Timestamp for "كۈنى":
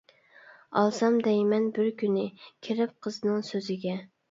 2.01-2.25